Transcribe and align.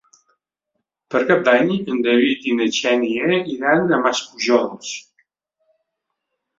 Per 1.15 1.21
Cap 1.31 1.43
d'Any 1.49 1.69
en 1.83 2.01
David 2.09 2.49
i 2.53 2.55
na 2.63 2.69
Xènia 2.79 3.41
iran 3.59 3.85
a 3.85 4.03
Maspujols. 4.09 4.99